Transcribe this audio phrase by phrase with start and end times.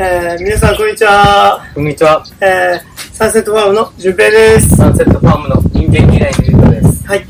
[0.00, 1.60] えー、皆さんこんにちは。
[1.74, 2.24] こんにちは。
[2.40, 4.76] えー、サンセットファームの順平です。
[4.76, 7.04] サンセットファームの人間嫌いのゆうとです。
[7.04, 7.26] はい。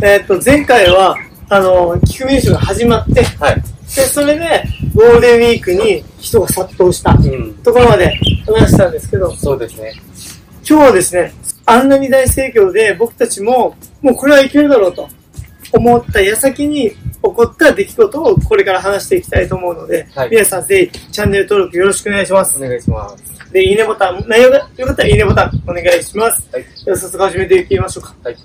[0.00, 1.18] えっ、と、前回は、
[1.50, 3.56] あの、キクミュージが始まって、はい。
[3.94, 7.52] で、それで、ゴールデンウィークに人が殺到したうん。
[7.62, 9.92] ところまで話したんですけど、そうですね。
[10.66, 11.34] 今日はですね、
[11.66, 15.10] あんなに大盛況で僕たちも、もうこれはいけるだろうと
[15.74, 16.96] 思った矢先に起
[17.30, 22.66] こった出来事をこれから話していきたいと思うので、はい皆さんぜひチャンネル登録よろしくお願いしますお。
[22.66, 23.52] 願いします。
[23.52, 26.48] で、いいねボタン、内容がよかったらいいねボタンお願いします。
[26.52, 26.64] はい。
[26.84, 28.14] では早速始めていきましょうか。
[28.24, 28.36] はい。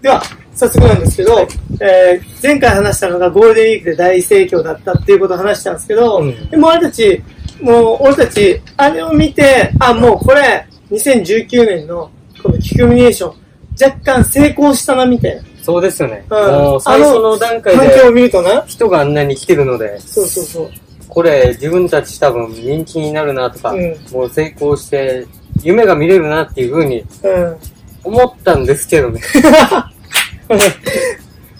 [0.00, 0.22] では、
[0.54, 1.46] 早速なんですけど、
[1.80, 7.22] えー前回話したのがゴールデンウィークで大盛況だったっていうことを話したんですけど、うんでも俺たち、
[7.60, 12.10] もう俺たち、あれを見て、あ、もうこれ、2019年の
[12.42, 13.36] このキクミネーション、
[13.80, 15.42] 若干成功したなみたいな。
[15.62, 16.24] そうですよね。
[16.30, 18.62] うんもう最初の段階環境をで見るとな。
[18.66, 20.70] 人があんなに来てるので、そうそうそう。
[21.08, 25.26] これ自分たち多分人気になるなとか、うんもう成功して
[25.62, 27.56] 夢が見れるなっていう風にうん。
[28.02, 29.20] 思ったんですけどね。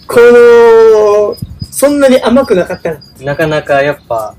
[0.07, 1.35] この、
[1.71, 2.99] そんなに甘くなかったな。
[3.21, 4.35] なかなかやっぱ、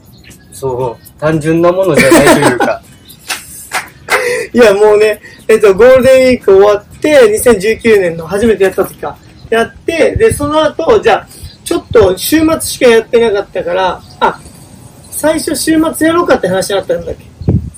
[0.52, 2.82] そう、単純なものじゃないというか、
[4.52, 9.16] いや、もうね、えっと、ゴールデンウィーク終わって、2019年の初めてやった時か、
[9.50, 11.28] やって、で、その後、じゃあ、
[11.64, 14.40] ちょっと週末しかやってなかったから、あ、
[15.10, 17.24] 最初週末やろうかって話になったんだっけ？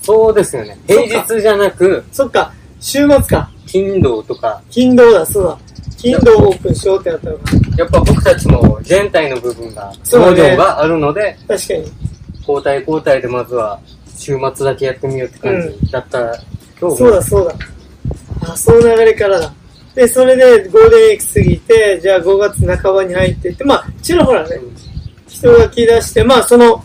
[0.03, 0.79] そうですよね。
[0.87, 3.51] 平日じゃなく、そっか、週末か。
[3.67, 5.59] 金土とか、金土だ、そうだ。
[5.97, 7.45] 金土オープンしようってなったのか。
[7.79, 11.93] やっぱ僕たちも全体の部分が、農場があるので、確かに。
[12.47, 13.81] 交代交代でまずは
[14.17, 16.21] 週末だけやってみようって感じだった、
[16.79, 17.55] 今日そうだ、そうだ。
[18.53, 19.53] あ、その流れからだ。
[19.95, 24.59] で、それでゴールデンウィーク過ぎて、じゃあ5月半ばに入っていって、まあ、ちらほらね、
[25.29, 26.83] 人が来だして、まあその、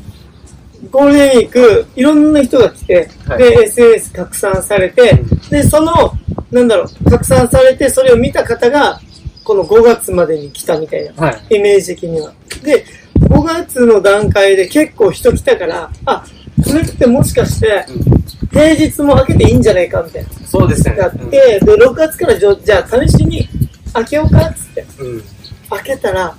[0.91, 5.93] ゴールデンウィーク、いろんな人が来て、はいで、SNS 拡散されて、で、その、
[6.51, 8.99] なんだろう、拡散されて、それを見た方が、
[9.43, 11.55] この5月までに来たみたいな、はい。
[11.55, 12.31] イメージ的には。
[12.63, 12.85] で、
[13.19, 16.23] 5月の段階で結構人来たから、あ、
[16.63, 17.85] これってもしかして、
[18.51, 20.29] 平日も開けていいんじゃないかみたいな。
[20.45, 20.99] そうですよね。
[21.01, 23.47] やって、で、6月からじゃじゃあ試しに
[23.93, 25.07] 開けようかっつって、うん。
[25.07, 25.23] うん
[25.69, 26.35] 開けたら、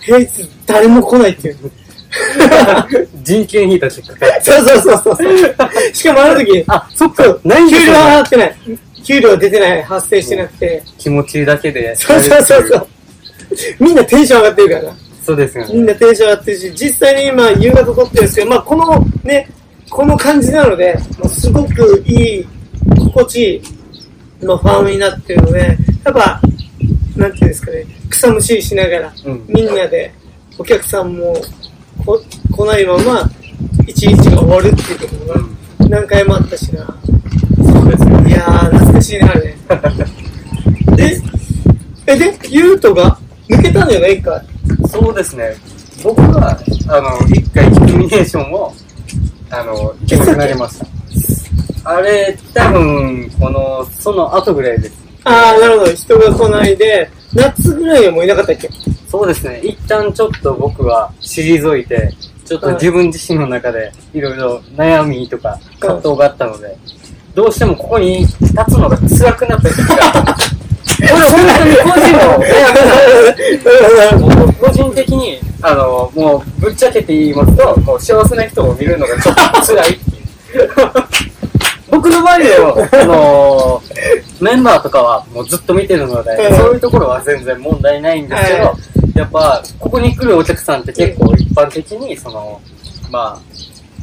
[0.00, 1.70] 平日誰も来ないっていう。
[3.24, 4.40] 人件費だけかかって。
[4.52, 5.94] そうそうそうそう。
[5.94, 8.56] しかもあの時、あ、そっそう、ないんです給料払ってない。
[9.04, 10.82] 給料出てない、発生してなくて。
[10.98, 11.94] 気持ちだけで。
[11.96, 12.86] そうそうそうそう。
[13.80, 14.96] みんなテンション上がってるからな。
[15.24, 15.92] そうですよみんね。
[15.92, 19.48] なテンション上がってるし、実際に今夕方撮ってるんですけど、まあこのね、
[19.92, 22.46] この感じなので、もうすごくいい、
[22.98, 23.62] 心地い
[24.42, 26.40] いのファームになってるので、やっぱ、
[27.14, 30.14] なんていうんですかね、草むしりしながら、うんみんなで、
[30.56, 31.36] お客さんも
[32.06, 32.18] こ
[32.50, 33.30] 来ないまま、
[33.86, 36.86] 一日が終わるっていうことが何回もあったしな。
[37.62, 38.30] そうですよね。
[38.30, 39.56] いやー、懐かしいな、あれ。
[40.96, 41.22] で、
[42.06, 44.42] え、で、ゆうとが抜けたんだよね、一回。
[44.90, 45.54] そうですね。
[46.02, 46.58] 僕は、
[46.88, 48.72] あの、一回キクミネーションを、
[49.52, 50.86] あの、行けなくなりました。
[51.84, 54.94] あれ、多分、この、その後ぐらいです。
[55.24, 55.92] あー、なるほど。
[55.92, 58.68] 人が来ないで、夏ぐらいはもういなかったっけ？
[59.10, 59.60] そうですね。
[59.62, 62.12] 一旦ちょっと僕は退いて、
[62.46, 66.76] ちょっと自分自身の中でいろいろ悩みとか葛藤があったので、
[67.34, 68.36] どうしてもここに立
[68.70, 69.86] つのが辛くなった時が、
[70.26, 72.80] これ本当に個人の悩み
[73.98, 74.31] なんです
[75.62, 80.70] あの、もうぶっちゃけて言いますと、もう幸せな人を見るのがちょっと辛いっていう。
[81.90, 83.82] 僕の場合でも、あの
[84.40, 88.74] メンバーとかはもうずっと見てるので、うんそういうところは全然問題ないんですけど、は
[89.14, 92.60] やっぱ、ここに来るお客さんって結構一般的に、その、
[93.10, 93.38] まあ、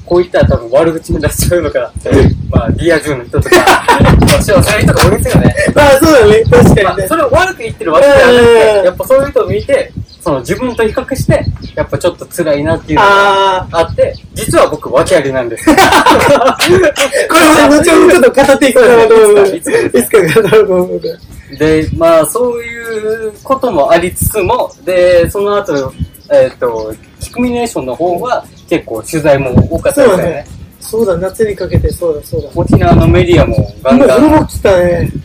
[0.06, 2.10] こういったら多分悪口に出しちゃうのかなって、
[2.50, 3.56] まあ、リア充の人とか、
[4.22, 5.56] まあ、幸せな人が多いですよね。
[5.76, 6.44] まあ、そうだね。
[6.44, 6.84] 確かにね。
[6.84, 8.34] まあ、それを悪く言ってるわけじゃなくて、
[8.80, 9.92] うんやっぱそういう人を見て、
[10.30, 15.72] その自分と比較して、やっぱちょっと辛いなっていうのがああって、実は僕、訳ありなんです。
[15.72, 15.74] ー、
[17.28, 19.48] これも後ほどちょっと語っていこうかなと思う。
[19.48, 21.82] いいつかいつつか語ろうと思うので。
[21.82, 25.92] で、まあ、そういうこともありつつも、で、その後、
[26.32, 30.46] えっ、と、キクミネーションの方は結構取材も多かったですよね。
[30.80, 32.50] そうだ、夏にかけて、そうだ、そうだ。
[32.54, 34.48] 沖縄のメディアもガンガン。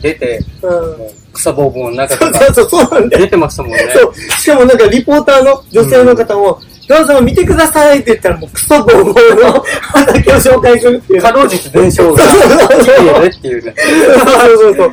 [0.01, 1.24] 出て、うん。
[1.35, 3.23] 草ぼうぼうの中かそうそう、そうなんだよ。
[3.25, 3.77] 出てましたもんね。
[3.93, 4.13] そう。
[4.15, 11.21] しかもなんかリポーターの女性の方も、どうぞ見てくださいって言ったらもうクソボーボーの畑を紹介するっていう。
[11.21, 13.75] かろうじて伝承がそうそうそうっていうね。
[13.77, 14.91] そうそうそう。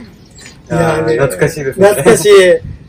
[0.70, 2.30] あーね懐かしいですね懐かしい。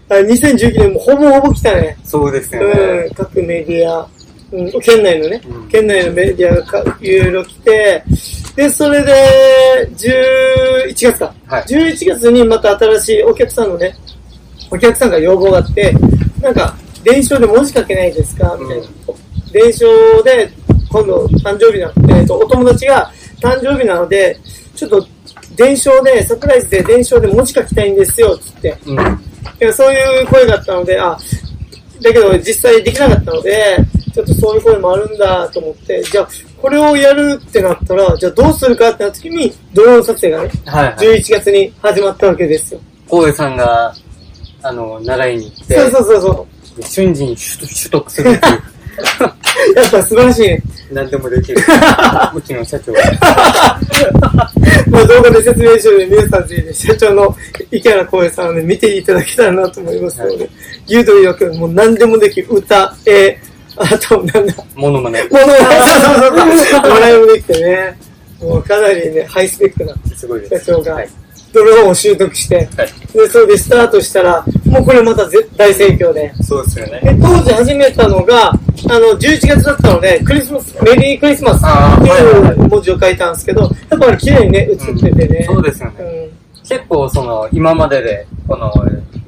[0.10, 1.98] あ2019年もほぼほぼ来たね。
[2.04, 2.80] そうですよね。
[3.10, 4.08] うん、各メディア。
[4.54, 8.04] うん、県内のね、うん県内のメディアがかいろいろ来て、
[8.56, 11.34] で、それで、11月か。
[11.48, 13.96] はい11月にまた新しいお客さんのね、
[14.72, 15.96] お客さんが要望があって、
[16.42, 18.56] なんか、伝承で文字書けないですか？
[18.60, 18.88] みたいな。
[19.52, 19.86] 伝承
[20.24, 20.50] で、
[20.90, 23.12] 今度、誕生日なので、えっと、お友達が
[23.42, 24.38] 誕生日なので、
[24.76, 25.08] ちょっと、
[25.56, 28.78] 伝承で、サプライズで伝承で文字書きたいんですよ、つって。
[28.86, 29.74] うん。
[29.74, 31.18] そういう声があったので、あ、
[32.02, 33.78] だけど実際できなかったので、
[34.14, 36.28] ちょっとそういう声もあるんだと思って、じゃあ、
[36.64, 41.20] これをやるってなったら、じゃあどうするかってなった時に、ドローン撮影がね、はいはい。
[41.20, 42.80] 11月に始まったわけですよ。
[43.06, 43.94] 光栄さんが、
[44.62, 46.48] あの、習いに行って、そうそうそうそ
[46.80, 46.84] う。
[46.84, 48.64] 瞬時に取得するっていう、
[49.76, 50.64] やっぱ素晴らしいね。
[50.94, 51.62] 何でもできる。
[52.34, 52.94] うちの社長。
[54.90, 57.36] まあ動画で説明書で皆さんぜひね、社長の
[57.72, 60.50] 池原光栄さんをね、見ていただけたらなと思いますので、
[60.88, 62.48] 言うというわけで、もう何でもできる。
[62.52, 63.38] 歌、絵、
[63.78, 65.24] あと、なんだ、モノマネ。
[65.24, 67.98] ものまね、そうそうそう、笑いもできてね、
[68.40, 70.66] もうかなりね、ハイスペックなすごいです。
[70.66, 71.10] 社長がはい。
[71.54, 72.68] ドローンを習得して、はい。
[73.14, 76.34] で、それでスタートしたら、もうこれまたぜ大盛況で。
[76.44, 77.00] そうですよね。
[77.04, 78.54] で、当時始めたのが、あ
[79.00, 81.66] の、11月だったので、クリスマス、メリークリスマスって
[82.10, 85.44] はいう文字を書いたんですけど、やっぱり綺麗にね、映っててね。
[85.46, 85.96] そうですよね。
[86.00, 88.72] うん結構その、今までで、この、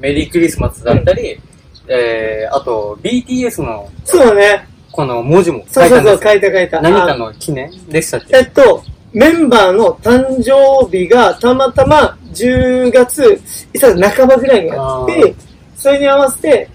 [0.00, 1.38] メリークリスマスだったり、
[1.88, 4.68] えー、あと、BTS の、そうだね。
[4.90, 6.80] この文字もそうそうそう、書いた書いた書いた。
[6.80, 13.40] 何かあの記念でしたっえけっと、メンバーの誕生日がたまたま10月、
[13.74, 15.34] いつだ半ばぐらいにあっあて、
[15.76, 16.68] それに合わせて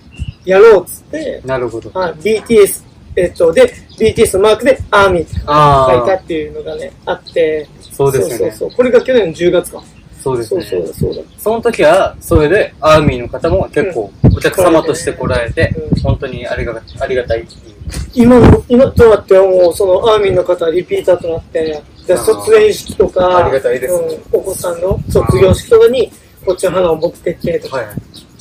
[0.46, 1.90] やろうっつって、なるほど。
[2.00, 2.84] はい、BTS、
[3.16, 8.38] えっと、で、BTS のマークでアーミーって書いああ、たっていうのがね、あって、そうですよね。
[8.38, 8.72] そうそうそう。
[8.78, 9.84] これが去年の10月か。
[10.22, 10.62] そうですね。
[10.64, 11.22] そうそうだ、そうだ。
[11.38, 17.76] その時は、それで、アーミーの方も結構、お客様として来られてうん、本当にありがありがたいっていう。
[18.14, 26.12] 今の、今となってはもう、そのアーミーの方はリピーターとなって、であー卒園式とか、ありがたいですうんお子さんの卒業式とかに、
[26.46, 27.86] こっちの花を持ってってとか、はい。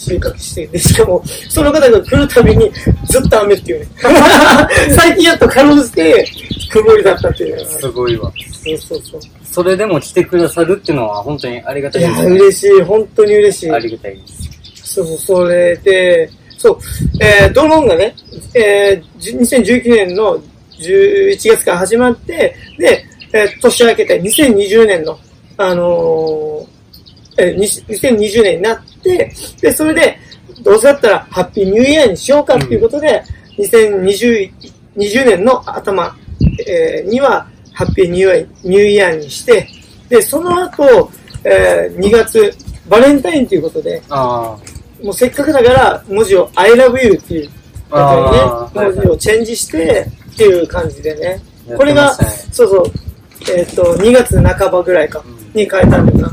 [0.00, 2.72] 収穫して、で、しかも、その方が来るたびに、
[3.06, 3.86] ずっと雨っていうね。
[4.96, 6.26] 最近やっとかろうじて、
[6.72, 8.32] 曇りだったっていうのがすごいわ。
[8.64, 9.20] そうそうそう。
[9.44, 12.36] それでも来てくださるっていうのは本当にありがたいや、いですね。
[12.36, 12.82] 嬉しい。
[12.82, 13.70] 本当に嬉しい。
[13.70, 14.94] ありがたいです。
[14.94, 16.78] そう、それで、そう、
[17.20, 18.14] えー、ドローンがね、
[18.54, 20.40] えー、じ2019年の
[20.78, 25.18] 11月から始まって、で、えー年明けて2020年の、
[25.56, 30.18] あのーえーに2020年になって、で、それで、
[30.62, 33.22] どうせだったらハッピーニューイヤーにしようかっていうことで、
[33.58, 34.52] 2020
[34.96, 36.14] 20年の頭、
[36.66, 39.68] えーにはハッピーニューイヤーにして、
[40.08, 41.10] で、その後、
[41.44, 42.52] えー2月、
[42.88, 44.56] バレンタインということで、あ
[45.02, 47.50] もうせっかくだから文字を I love you っていう
[47.90, 51.40] あことにね、文字をチェンジしてっていう感じでね。
[51.72, 51.76] あ。
[51.76, 52.12] これが
[52.52, 56.30] そうそう、えっ、と、2月半ばぐらいか、うんに変えたんだよな。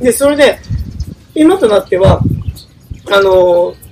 [0.00, 0.58] で、それで、
[1.34, 2.20] 今となっては、
[3.10, 3.90] あのー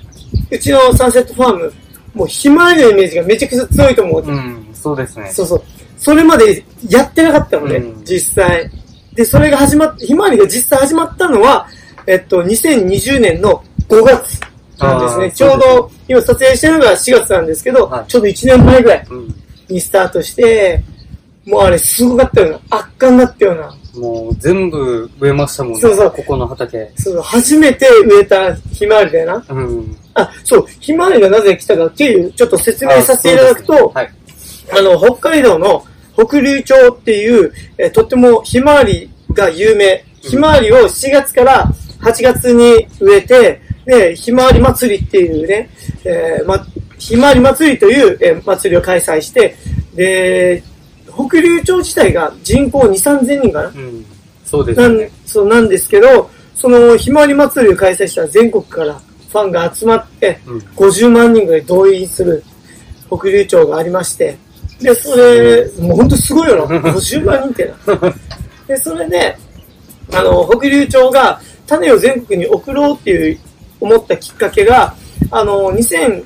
[0.50, 1.73] うちのサンセットファーム、
[2.14, 4.23] もうひまわりのイメージがめちゃくちゃ強いと思う。
[4.23, 5.31] うん、そうですね。
[5.31, 5.62] そうそう。
[5.99, 8.70] それまでやってなかったのね、うん実際。
[9.14, 11.67] で、それが始まっ、ひまわりが実際始まったのは、
[12.06, 14.40] えっと、2020年の5月
[14.79, 15.32] なんですね。
[15.32, 19.35] ちょうど、今撮影してるのが4月なんですけど、はいちょうど1年前ぐらいうん。
[19.69, 20.82] にスタートして、
[21.45, 25.80] もうあれすごかったような、圧巻だったような、もう全部植えましたもんね。
[25.80, 26.90] そうそうここの畑。
[26.97, 29.45] そう初めて植えたひまわりだよな。
[29.49, 29.97] うん。
[30.14, 34.11] あ、そう、ひまわりがなぜ来たかっていう、ちょっと説明させていただくと、ねはい。
[34.73, 35.85] あの、北海道の
[36.16, 40.04] 北竜町っていう、えーとってもひまわりが有名。
[40.21, 45.71] ひまわりを7月から8月に植えて、で、ひまわり祭りっていうね、
[46.04, 46.66] えーま、
[46.99, 49.57] ひまわり祭りという、えー祭りを開催して、
[49.95, 50.62] で、
[51.27, 53.69] 北竜町自体が人口2、3000人かな？
[53.69, 54.05] うん。
[54.45, 55.11] そうですなん。
[55.27, 60.59] そうなんですけど、そのひまわり祭りを開催したら全国からファンが集まって、うん。
[60.59, 62.45] 50万人ぐらい動員する
[63.11, 64.39] 北竜町がありまして、
[64.81, 66.79] で、それ、もうほんとすごいよな。
[66.93, 68.15] 50万人ってな。
[68.69, 69.37] で、それで、
[70.13, 73.39] あの、北竜町が種を全国に送ろうっていう
[73.81, 74.95] 思ったきっかけが、
[75.31, 76.23] あの、2020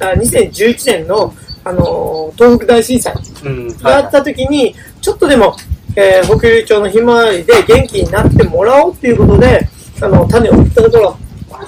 [0.00, 1.32] あ2011年の、
[1.64, 3.68] あの、東北大震災うん。
[3.78, 5.54] があった時に、ちょっとでも、
[5.96, 9.66] えー北竜町のひまわりで元気になってもらおうっていうことで、
[10.02, 11.16] あの、種を送ったところ、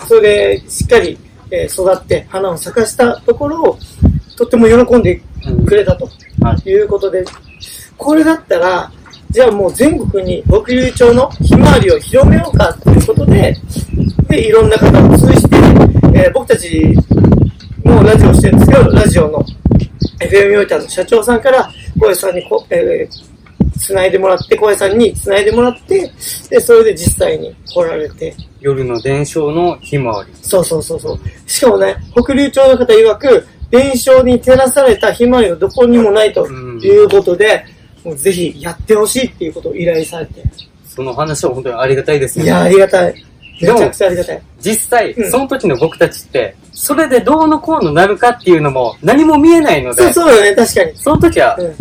[0.08, 0.20] それ
[0.60, 1.18] でしっかり、
[1.50, 3.78] えー育って花を咲かしたところを、
[4.36, 5.22] とっても喜んで
[5.66, 6.08] くれたと
[6.42, 6.68] はい。
[6.68, 7.24] いうことで、
[7.96, 8.90] これだったら、
[9.30, 13.56] じゃあもう全国に北竜町のひまわりを広めようかということで、
[14.28, 15.56] で、いろんな方を通じて、
[16.14, 16.94] えー僕たち
[17.84, 19.44] もラジオしてるんですけど、ラジオの、
[20.20, 26.11] FM ヨイタの社長さんから、小林さんにこ、えー、繋いでもらって、小林さんに繋いでもらって、
[26.50, 30.32] で、それで実際に来られて、夜の伝承のひまわり。
[30.42, 31.20] そうそうそうそう。
[31.46, 37.64] しかもね、北流町の方曰く、伝承に照らされたひまわりがどこにもないということで、
[38.04, 40.42] もうぜひやってほしいっていうことを依頼されて。
[40.87, 42.46] その話は本当にありがたいですね。
[42.46, 43.14] いや、ありがたい。
[43.61, 44.42] めちゃくちゃありがたい。
[44.61, 50.97] 実際、うんその時の僕たちって、それでどうのこうのなるかっていうのも何も見えないので、そうそうだね、確かに。
[50.97, 51.75] その時は、うん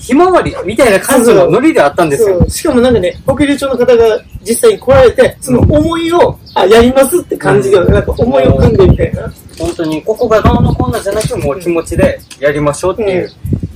[0.00, 2.42] ひまわりみたいな感じのノリであったんですよ。
[2.48, 9.30] しかもなんかね、北流町の方が実際に来られて、その思いを、あ、やりますって感じで、うんなんか思いを組んでみたいな。
[9.58, 13.30] 本当に、ここがどうのこうのじゃなく、もう気持ちでやりましょうっていう。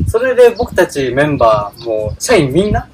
[0.09, 2.89] それで僕たちメンバー、もう社員みんな。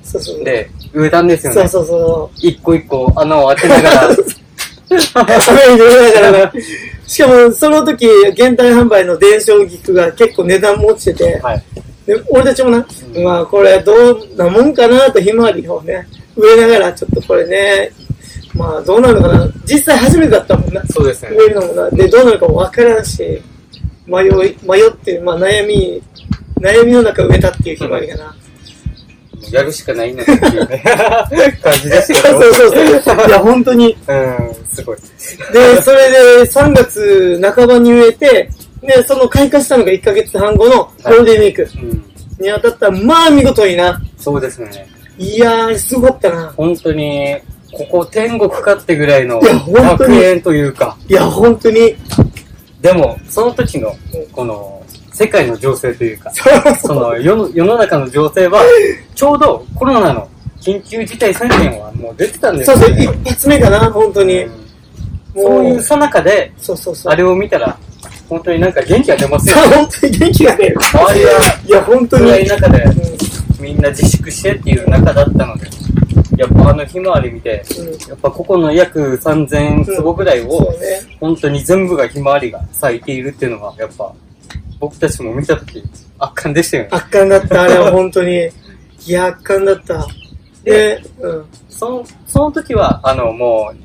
[0.45, 1.69] で植えたんですよね。
[1.69, 2.39] そうそうそう。
[2.41, 6.53] 一個一個穴を開けながら、 雨 に濡れながらね。
[7.11, 11.62] しかも、その時、現代販売の伝承菊が結構値段も落ちてて、はい。
[12.07, 17.90] で俺たちもな、うんまあこれどうなもんかなとひまわりをね、植えながらちょっとこれね、
[18.55, 19.49] まあどうなるのかな。
[19.64, 20.85] 実際初めてだったもんな。
[20.87, 21.47] そうですね植。
[21.47, 21.90] えるのもな。
[21.90, 23.43] で、どうなるかもわからんし、
[24.07, 24.31] 迷い、
[24.62, 26.00] 迷って、まあ悩み、
[26.61, 28.37] 悩みの中植えたっていうひまわりかな。
[29.50, 30.82] やるしかないなっていうね、
[31.62, 32.40] 感じでしそうたよ。
[32.52, 32.70] そう
[33.02, 33.28] そう。
[33.28, 33.97] いや、本当に。
[34.06, 34.97] うん、すごい。
[35.52, 38.50] で、 それで3月半ばに植えて、
[38.82, 41.90] で、その開花したのが1ヶ月半後のゴールデンウィークうん、
[42.44, 44.00] に当たったら、まあ見事にな。
[44.18, 44.87] そうですね。
[45.18, 46.52] いやー、すごかったな。
[46.56, 47.37] 本当に、
[47.73, 49.40] ここ天国かってぐらいの
[49.73, 51.94] 楽園というか、いや、本当に。
[52.80, 54.80] でも、その時のうん、この、
[55.21, 58.62] 世界の情勢というか、そうその世の世の中の情勢は、
[59.15, 60.27] ちょうどコロナの
[60.61, 63.21] 緊急事態宣言はもう出てたんですそうそう、よね。
[63.25, 64.45] 一発目かな、本当に。
[64.45, 64.61] うん
[65.35, 67.12] そういうさなかで、そうそうそう。
[67.12, 67.79] あれを見たら、
[68.29, 69.77] 本当になんか元気が出ますよそう、ね。
[69.77, 70.77] 本当に元気が出る。
[70.81, 72.25] 周りがいや、本当に。
[72.25, 72.85] 暗い中で、
[73.59, 75.69] うみんな自粛してっていう中だったので、
[76.37, 77.62] やっぱあのひまわり見て。
[78.09, 81.00] やっぱここの約3000坪ぐらいを、そうね。
[81.21, 84.12] 本当に全部がひまわりが咲いているっていうのが、やっぱ、
[84.81, 85.83] 僕たちも見たとき、
[86.19, 86.89] 圧巻でしたよね。
[86.91, 88.49] 圧巻だった、あれは本当に。
[89.07, 90.07] いや、圧巻だった。
[90.65, 91.45] で、うん。
[91.69, 93.77] その、その時は、あの、もう、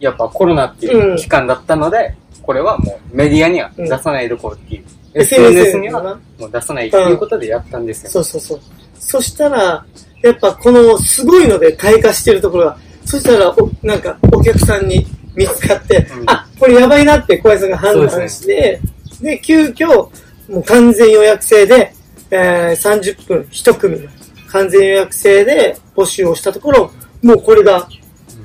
[0.00, 8.10] やっぱコロナっていう期間だったので、これはもうメディアには出さないどころっていう、SNS にはもう出さないっていうことでやったんですよ。
[8.10, 8.60] そうそうそう。
[8.98, 9.84] そしたら、
[10.22, 18.80] やっぱこのすごいので開花してるところが、そしたらお、なんかお客さんに見つかって、うんあ、これやばいなって小林さんが判断して、
[19.20, 20.08] で急遽、
[20.50, 21.94] もう完全予約制で、
[22.30, 24.08] えー、30分1組の
[24.48, 26.90] 完全予約制で募集をしたところ、
[27.22, 27.88] もうこれが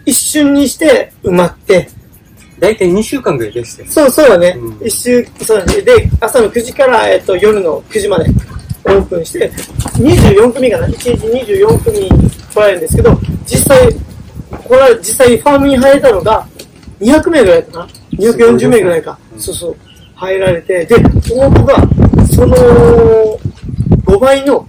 [0.06, 1.90] 一瞬にして埋まって、
[2.60, 3.90] 大体2週間ぐらいでしたよ。
[3.90, 4.56] そう、そうだね。
[4.58, 5.82] うん一週、そうだね。
[5.82, 8.30] で、朝の9時から、えっと、夜の9時まで
[8.86, 9.52] オープンして、
[9.98, 13.92] 24組かな ?1 日24組来られるんですけど、実際、
[14.64, 16.48] これ、実際ファームに入れたのが、
[17.00, 19.18] 200名ぐらいかな ?240 名ぐらいか。
[19.34, 19.76] うんそうそう。
[20.16, 21.76] 入られて、で、応募が、
[22.28, 22.56] その、
[24.06, 24.68] 5倍の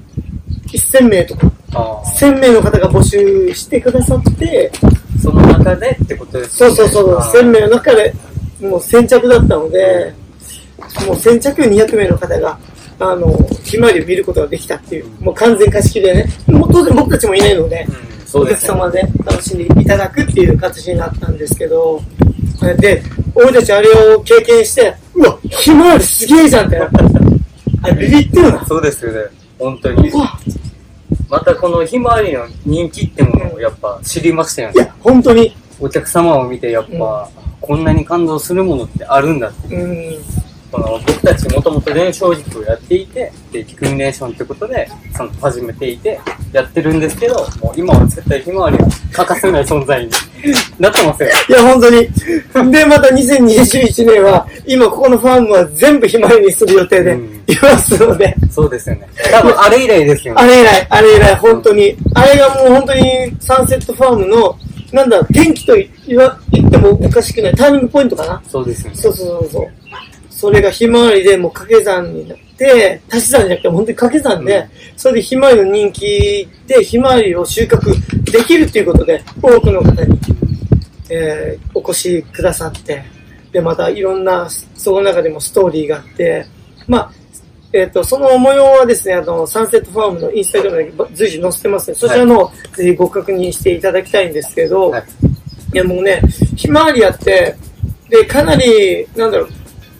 [0.66, 7.40] 1000名とか、あ1000名の方が募集してくださって、ーその中でってことですそうそうそう、あー。
[7.40, 8.14] 1000名の中で、
[8.60, 10.14] もう先着だったので、
[11.06, 12.58] もう先着200名の方が、
[12.98, 18.68] あの、ひまわりを見ることができたっていう、もう完全貸し切りでね、もう当然僕たちもいないので、うん、そおうですね。
[18.68, 22.00] 客様で楽しんでいただくっていう形になったんですけど、
[22.78, 23.02] で、
[23.34, 24.94] 俺たちあれを経験して、
[25.58, 26.98] ひまわりすげえじゃんってなった。
[27.82, 28.64] あれビビってるな。
[28.66, 29.20] そうですよね。
[29.58, 30.12] 本当に
[31.28, 34.75] またこのひまわりの人気ってものをやっぱ知りましたよね。
[34.76, 37.28] いや、本当に、お客様を見てやっぱ、
[37.60, 39.75] こんなに感動するものってあるんだって。
[39.75, 40.25] うん、
[40.70, 46.20] この僕たちもともと伝承塾をやっていて、で、キクミネーションってことで、その始めていて、
[46.52, 50.10] やってるんですけど、もう今は絶対ひまわりが欠かせない存在に
[50.78, 51.28] なってますよ。
[51.48, 52.08] いや、本当に。
[52.70, 59.08] で、また2021年は、今ここのファームは全部ひまわりにする予定でうんいますので、そうですよね。
[59.30, 60.42] 多分あれ以来ですよね。
[60.42, 61.96] あれ以来、あれ以来、本当に。
[62.14, 63.02] あれがもう本当に
[63.40, 64.56] サンセットファームの、
[64.92, 65.76] なんだ、天気と
[66.06, 68.42] 言わ言ってもおかしくない、ターニングポイントかな？
[68.50, 68.96] そうですよね。
[68.96, 69.68] そうそうそうそう。
[70.30, 74.64] それがひまわりでもう掛け算になって、足し算じゃなくて本当に掛け算で、うん
[74.96, 77.92] それでひまわりの人気でひまわりを収穫
[78.32, 80.18] できるっていうことで、多くの方に、
[81.10, 83.04] えーお越しくださって、
[83.52, 86.46] で、またいろんな、その中でもストーリーがあって、
[86.86, 87.10] まあ、
[87.72, 95.04] えっ、と、その模様はですね、あの、サンセットファームのインスタグラムに随時載せてますので、そちらの、ぜひご確認していただきたいんですけど、はい
[95.72, 96.22] いやもうね、
[96.56, 97.54] ひまわりやって、
[98.08, 99.48] で、かなり、なんだろう、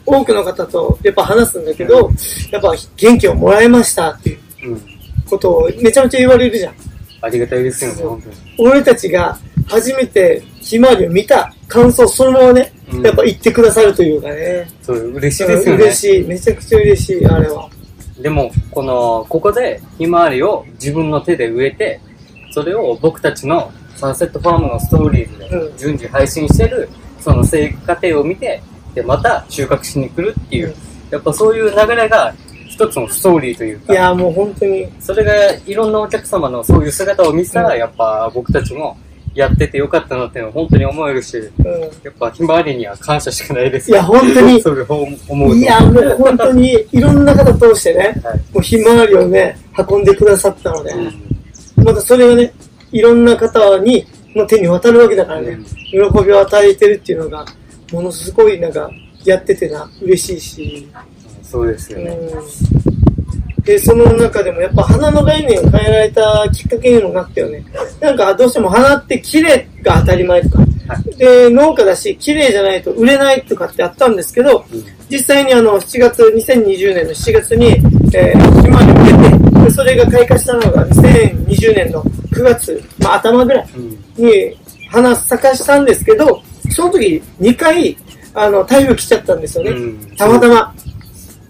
[0.05, 2.09] 多くの方とやっぱ話すんだけど、
[2.51, 4.33] やっぱ元気をもらいましたってい
[4.65, 4.81] ううん。
[5.29, 6.73] ことをめちゃめちゃ言われるじゃん。
[7.21, 8.35] ありがたいですよね、本当に。
[8.57, 9.37] 俺たちが
[9.67, 14.67] 初めてひまわりを見た感想そのままね、うんやっぱ言ってくださるというかね。
[14.81, 15.83] そう、嬉しいですよね。
[15.83, 16.23] 嬉しい。
[16.23, 17.69] めちゃくちゃ嬉しい、あれは。
[18.21, 21.99] でも、この、ここで、ひまわりを自分の手で植えて、
[22.51, 28.61] それを僕たちのサンセットファームのストーリーズでうん順次配信してる、その成果過程を見て、
[28.95, 30.73] で、また収穫しに来るっていう、うん
[31.09, 32.33] やっぱそういう流れが
[32.67, 35.33] 一つのストーリーというか、いや、もう本当に、それが
[35.65, 38.97] いろんなお客様のそういう姿を見せたら、うんやっぱ僕たちも
[39.37, 41.51] やっててよかったなってのを本当に思えるし、う
[42.03, 43.93] やっぱひまわりには感謝しかないですん。
[43.93, 45.15] いや、本当に、そういう方思
[45.45, 45.55] うと。
[45.55, 48.37] いや、もう本当に、いろんな方通してね、はい。
[48.51, 51.27] もうひまわりをね、運んでくださったので、うん
[51.83, 52.51] またそれがね、
[52.91, 54.03] いろんな方に、
[54.35, 55.59] の手に渡るわけだからね、
[55.91, 57.45] 喜びを与えてるっていうのが、
[57.91, 58.89] ものすごいなんか、
[59.23, 60.87] やっててな、嬉しいし、
[61.43, 62.11] そうですよね。
[62.11, 62.86] うん。
[63.67, 67.65] で、その中でもやっぱ花の概念を変えられたきっかけにもなったよね。
[67.99, 70.65] なんかどうしても花って綺麗が当たり前とか、は
[71.17, 74.85] で、農家だし、綺麗じゃないと売れないとかってあったんですけど、うん。
[75.09, 77.67] 実際にあの、7月、2020年の7月に、
[78.13, 84.25] えー、ひまわりを植えて、でそれが開花したのが2020年の9月、まあ頭ぐらいうん。
[84.25, 84.57] に
[84.89, 87.97] 花咲かしたんですけど、その時2回、
[88.33, 89.71] あの、台風来ちゃったんですよね。
[89.71, 90.15] うん。
[90.15, 90.73] たまたま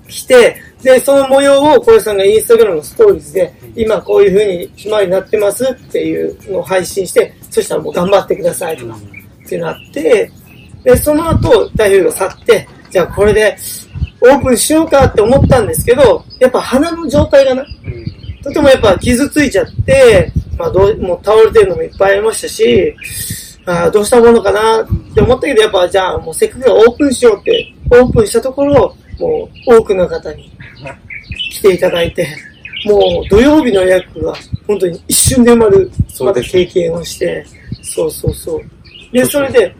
[0.07, 10.31] 来て、で、その模様を小林さんがインスタグラムのストーリーズで、今こういう風にひまわりになってますっていうのを配信して、そしたらもう頑張ってくださいとかってなって、
[10.83, 13.57] で、その後台風が去って、じゃあこれで
[14.21, 18.41] オープンしようかって思ったんですけど、やっぱ花の状態がな、うん。
[18.43, 22.95] とてもやっぱ傷ついちゃって、まあどう、もう倒れてるのもいっぱいありましたし、
[23.65, 30.51] あーどうしたものかなって思ったけど、やっぱじゃあもうせっかくオープンしようって、オープンしたところ、もう多くの方に
[31.51, 32.27] 来ていただいて、
[32.85, 34.33] もう土曜日の予約が
[34.65, 37.45] 本当に一瞬で埋まる、また経験をして、
[37.81, 38.61] そうそうそう。
[39.11, 39.75] で、それで、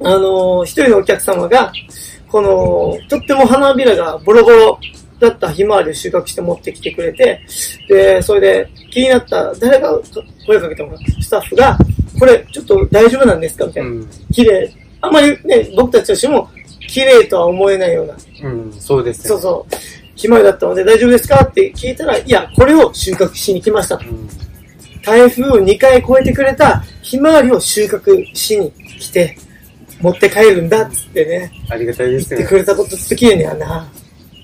[0.00, 1.72] あのー一人のお客様が、
[2.28, 4.78] この、とっても花びらがボロボロ
[5.20, 7.40] だったひまわりを収穫して持ってきてくれて、
[7.88, 9.98] で、それで気になった、誰が
[10.46, 11.78] 声かけたのか、スタッフが、
[12.18, 13.90] これちょっと大丈夫なんですかみたいな。
[13.90, 14.08] うん。
[14.32, 14.72] 綺麗。
[15.00, 16.48] あんまりね、僕たちとしても、
[16.88, 19.34] 綺麗とは思えないような、うん、そうですよ。
[19.34, 19.76] そうそう、
[20.14, 24.08] ひまわりだったので大丈夫ですかって聞いたら、いや、これを収穫しに来ましたと。
[24.08, 24.28] うん。
[25.02, 29.36] 台風を2回越えてくれたひまわりを収穫しに来て、
[30.00, 33.88] 持って帰るんだっつってね、ありがたいですよ言ってくれたこと好きやねんな。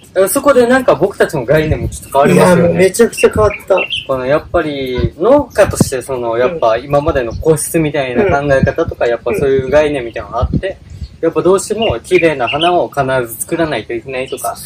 [0.08, 2.78] だからそこでなんか僕たちの概念もちょっと変わりいや、もうますよね。
[2.78, 3.76] めちゃくちゃ変わった。
[4.06, 10.78] このやっぱり農家としてそのやっぱ今までの個室みたいな考え方とかやっぱそういう概念みたいなのがあって、
[11.20, 14.56] やっぱどうしても綺麗な花を必ず作らないといけないとか、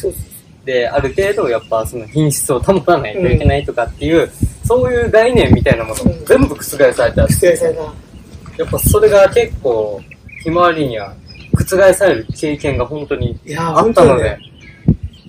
[0.65, 4.29] で、ある程度やっぱその品質を保たないといけないとかっていう、
[4.65, 7.05] そういう概念みたいなものを全部覆された。
[7.13, 7.27] そう。
[7.29, 7.81] 失礼された。
[7.81, 9.99] やっぱそれが結構、
[10.43, 11.13] ひまわりには
[11.57, 14.37] 覆される経験が本当にいやー、あ本ったので。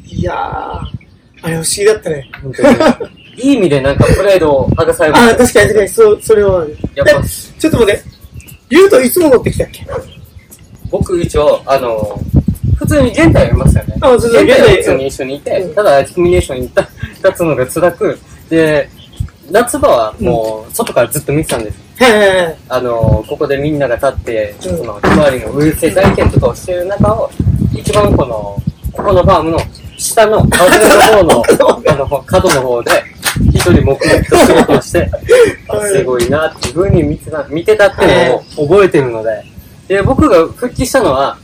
[0.06, 2.30] いやー、あれ不思議だったね。
[2.42, 3.24] 本当に。
[3.37, 5.34] いい意味でなんかプライドを剥がされまあ。
[5.34, 6.64] 確かに確かに、そう、それは。
[6.94, 7.14] やっぱえ
[7.58, 8.02] ちょっと待って。
[8.70, 9.87] ゆうといつも持ってきたっけ？
[10.90, 12.20] 僕一応、あの、
[12.77, 13.97] 普通に現代はいますよね。
[14.01, 16.83] あそうそう現代普通に一緒にいて、うんただ、ヒミネーションに立
[17.25, 18.18] 立つのが辛く、
[18.51, 18.88] で、
[19.51, 21.79] 夏場はもう、外からずっと見てたんです。
[21.99, 22.57] はいはいはい。
[22.68, 27.31] あの、ここでみんなが立って、うんその、ひまわりの植え付け体験とかをしてる中を、
[27.73, 29.59] 一番この、ここのファームの
[29.99, 31.42] 下の、風の方の、
[31.90, 32.90] あの、角の方で、
[33.53, 35.11] 一人黙々と仕事をして、
[35.68, 39.44] あすごいなっていう風に見てた、見てたっていうのを覚えてるので、
[39.88, 41.38] で、僕が復帰したのは、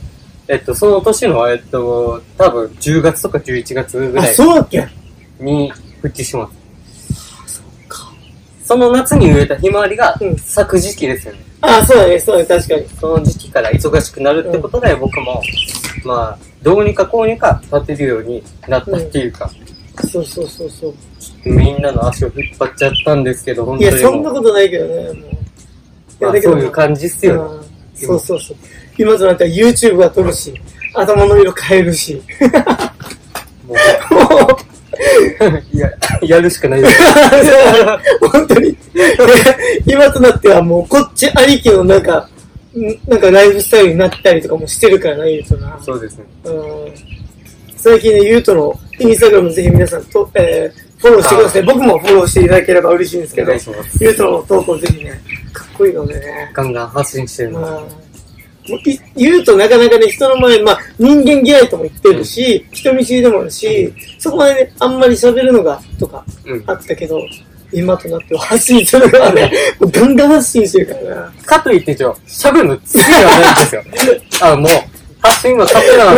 [0.47, 4.87] えっと、その年の、えっと、多分10月とか11月ぐあ、らいそうだっけ？
[5.39, 7.61] に復帰します。
[8.65, 11.39] その夏に植えたひまわりがうん咲く時期ですよね。
[11.61, 12.87] あ、そうだね、そうだね、確かに。
[12.99, 15.41] その時期から忙しくなるってことで、僕も、
[16.05, 19.49] まあ、どうにかこうにか立てるようになったっていうか、
[20.09, 20.93] そうそうそうそう。
[21.45, 25.13] みんなの足を引っ張っちゃったんですけど、本いや、当にもう、そんなことないけどね、もう。
[25.13, 25.17] い
[26.21, 27.67] まあ、だけどそういう感じっすよね。
[28.05, 28.57] うんそうそうそう。
[28.97, 30.53] 今となっては YouTube は撮るし、
[30.93, 32.21] 頭の色変えるし。
[33.67, 33.75] も
[34.15, 34.59] も
[35.73, 35.89] う、や、
[36.21, 36.93] やるしかないです。
[38.21, 38.77] う、 本当に。
[39.85, 42.29] 今となってはもうこっちありきのなんか、
[42.75, 45.79] んなんかライフスタイルになったりとかもしてるからな、ゆうとな。
[45.81, 46.25] そうですね。
[46.45, 47.21] うん
[47.81, 51.63] 最近ね、ゆうとのインスタグラムぜひ皆さんと、えー、フォローしてください。
[51.63, 53.51] 僕もフォローしていただければ嬉しいんですけど。
[53.99, 55.19] ゆうとの投稿ぜひね、
[55.53, 56.51] かっこいいのでね。
[56.53, 57.61] ガンガン発信してるの
[58.69, 66.63] もうい言うとなかなかね、人の前、まあ人間嫌いとも言ってるし、人見知りでもあるし、そこまでね、あんまり喋るのが、とかうん。
[66.67, 67.19] あったけど、
[67.73, 71.33] 今となっては発信するのはね、もうガンガン発信してるからな。
[71.45, 73.83] かといって一応、喋るの好きではないんですよ。
[74.41, 74.71] あ、もう、
[75.21, 76.15] 発信は勝手なの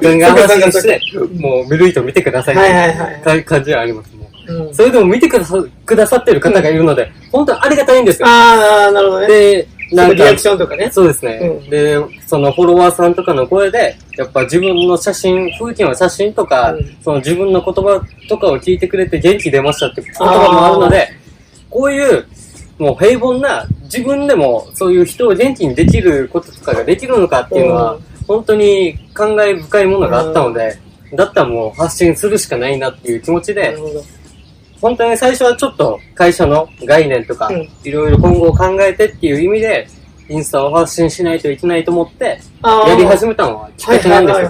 [0.00, 1.00] ガンガン発信して、
[1.40, 4.14] もう見る人見てくださいはいはいはいか感じはあります。
[4.14, 4.17] も
[4.48, 8.28] ううんそれでも見てくださくださってる方がいるので、本当にありがたいんですよ。
[8.28, 9.26] ああ、なるほどね。
[9.28, 10.90] で、なんかリアク、ションとかね。
[10.92, 21.08] そうですね、うんで、そのフォロワーさんとかの声で、やっぱ自分の写真、風景の写真とか、うんその自分の言葉とかを聞いてくれて元気出ましたって言葉もあるので、
[21.70, 22.26] こういう、
[22.78, 30.78] もう平凡な、自分でもそういう人を元気にできることとかができるのかっていうのは、うん本当に感慨深いものがあったので、
[31.14, 34.04] だったらもう発信するしかないなっていう気持ちでなる、ほど。
[34.80, 39.88] 本当に最初はちょっと会社の概念とかうん、いろいろ今後を考えてっていう意味で、
[40.28, 44.48] インスタを発信しないといけないと思って、やり始めたのはきっかけなんですよ。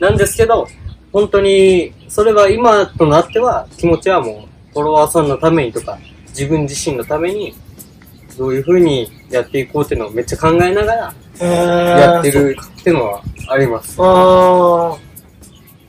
[0.00, 0.66] なんですけど、
[1.12, 7.54] 本当に、それは今となっては、気持ちはもう、フォロワーさんのためにとか、自分自身のために、
[8.36, 11.48] どういう風にやっていこうっていうのをめっちゃ考えながらや
[11.98, 12.30] やって。
[12.30, 13.96] るっていうのはあります。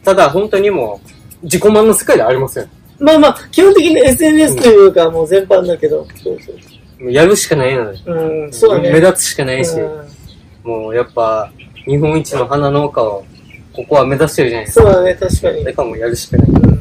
[0.04, 1.00] ただ本当にも
[1.41, 2.69] う、自己満の世界ではありません。
[2.99, 6.05] まあまあ、基本的に SNS というか、もう全般だけど。
[6.21, 6.51] そうそ
[7.05, 7.12] う。
[7.12, 7.99] やるしかないので。
[8.05, 8.91] うん、そうだね。
[8.91, 10.09] 目立つしかないし、うん
[10.62, 11.49] もうやっぱ、
[11.85, 13.23] 日本一の花農家を、
[13.73, 14.85] ここは目指してるじゃないですか。
[14.85, 15.63] そうだね、確かに。
[15.63, 16.49] だからもうやるしかない。
[16.49, 16.79] うん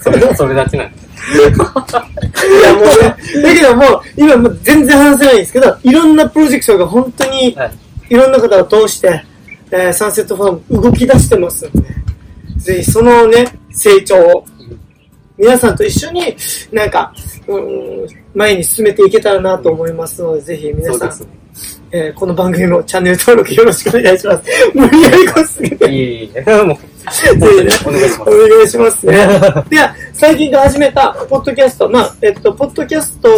[0.00, 0.98] それ、 それだけなんで。
[1.38, 1.42] い
[2.62, 7.72] やもうね、 だけどもう、今もう全然話せないんですけど、いろんなプロジェクトが本当に、はい。
[8.10, 9.22] いろんな方を通して、
[9.70, 11.88] えーサンセットファーム動き出してますんで、
[12.56, 14.44] ぜひそのね、成長を、
[15.38, 16.36] 皆さんと一緒に
[16.72, 17.14] なんか、
[17.46, 21.38] うん、前に進めていけたらなと思いますので、ぜひ皆さん、ね。
[21.90, 24.44] えーこの番組もチャンネル登録よろしくお願いします。
[24.74, 25.90] 無理やりこすぎて。
[25.90, 29.12] いえいえいえ、もう、本当にお願いしまお願いしますね。
[29.70, 33.28] では、最近から始めた、ポッドキャスト、まあ、えっと、ポッドキャスト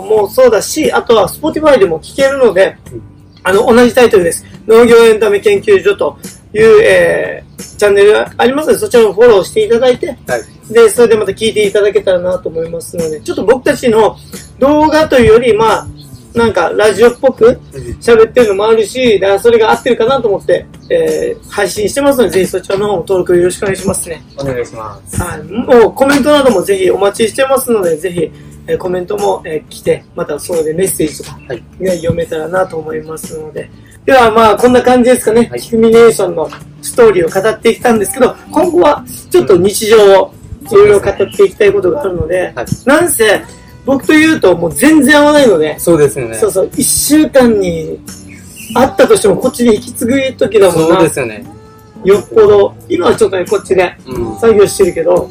[0.00, 3.02] もそうだし、あとは、 Spotify でも聞けるのでうん、
[3.42, 4.44] あの、同じタイトルです。
[4.66, 6.16] 農業エンタメ研究所と
[6.54, 10.32] いう、えー、チャンネルがありますので、そちらをフォローしていただいて、す。
[10.32, 10.42] はい。
[10.72, 14.16] で、それでまた聞いていただけたらなと思いますので、ちょっと僕たちの
[14.58, 15.86] 動画というより、まあ、
[16.34, 17.60] なんか、ラジオっぽく
[18.00, 24.22] 喋ってるのもあるし、だからそれが合ってるかなと思って、えー、配信してますので、ぜひそちらの方も登録よろしくお願いしますね。
[24.38, 25.20] お願いします。
[25.20, 25.42] はい。
[25.42, 28.30] もうコメントなどもぜひお待ちしてますので、ぜひ、
[28.68, 31.64] えーコメントも、えー来て、またそれでメッセージとか、はい。
[31.80, 33.68] ね、読めたらなと思いますので。
[34.04, 35.48] ではまあ、こんな感じですかね。
[35.50, 36.48] はいキュミネーションの
[36.82, 40.34] ストーリーを語ってきたんですけど、今後はちょっと日常を
[40.70, 42.66] いろいろ語っていきたいことがあるので、はい。
[42.86, 43.42] なんせ、
[43.84, 46.34] 僕と言うともう全然合わないので、そうですよね。
[46.36, 48.00] そうそう、一週間に
[48.74, 51.10] あったとしてもこっちで引き継ぐ時だもんなそうで。
[51.10, 51.44] すよね。
[52.04, 54.38] よっぽど、今はちょっとね、こっちでうん。
[54.38, 55.28] 作業してるけど、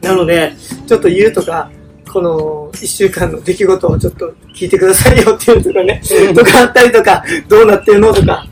[0.00, 0.52] なので、
[0.86, 1.70] ちょっと言うとか、
[2.16, 6.00] この一週間の出来事をちょっと聞いてくださいよっていうとかね、
[6.34, 8.46] とかあったりとか、どうなってるのとか、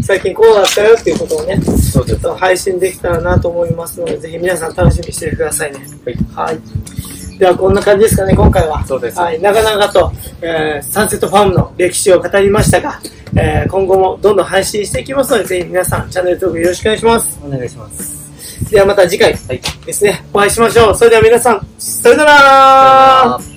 [0.00, 1.60] 最近こうだったよっていうことをね。
[1.60, 5.80] ちょっと配信できたらなと思いますので、ぜひ皆さん楽しみにしててくださいね。
[6.34, 6.46] はい。
[6.48, 7.38] はい。
[7.38, 8.82] ではこんな感じですかね、今回は。
[8.86, 9.38] そうですはい。
[9.42, 12.98] 長々と、えーサンセットファームの歴史を語りましたが、
[13.36, 17.38] えー今後もどんどん配信していきますので、ぜひ皆さんチャンネル登録よろしくお願いします。
[17.44, 18.11] お願いします。
[18.72, 19.36] ではまた次回。
[19.84, 20.94] ですね、お会いしましょう。
[20.96, 23.51] それでは皆さん、さよなら